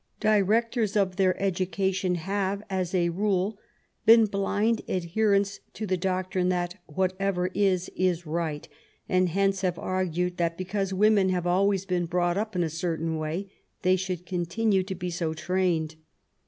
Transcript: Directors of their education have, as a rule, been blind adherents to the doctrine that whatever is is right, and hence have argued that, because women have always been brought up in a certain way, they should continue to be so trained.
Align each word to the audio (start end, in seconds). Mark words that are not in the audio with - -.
Directors 0.19 0.97
of 0.97 1.17
their 1.17 1.39
education 1.39 2.15
have, 2.15 2.63
as 2.71 2.95
a 2.95 3.09
rule, 3.09 3.59
been 4.03 4.25
blind 4.25 4.81
adherents 4.89 5.59
to 5.75 5.85
the 5.85 5.95
doctrine 5.95 6.49
that 6.49 6.81
whatever 6.87 7.51
is 7.53 7.87
is 7.95 8.25
right, 8.25 8.67
and 9.07 9.29
hence 9.29 9.61
have 9.61 9.77
argued 9.77 10.37
that, 10.37 10.57
because 10.57 10.91
women 10.91 11.29
have 11.29 11.45
always 11.45 11.85
been 11.85 12.07
brought 12.07 12.35
up 12.35 12.55
in 12.55 12.63
a 12.63 12.69
certain 12.71 13.17
way, 13.19 13.51
they 13.83 13.95
should 13.95 14.25
continue 14.25 14.81
to 14.81 14.95
be 14.95 15.11
so 15.11 15.35
trained. 15.35 15.97